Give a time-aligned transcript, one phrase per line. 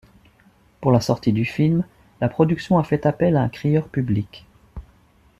[0.81, 1.83] Pour la sortie du film,
[2.21, 4.47] la production a fait appel à un Crieur public.